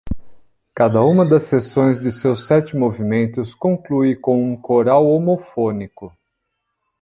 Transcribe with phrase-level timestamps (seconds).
[0.73, 6.11] Cada uma das seções de seus sete movimentos conclui com um coral homofônico.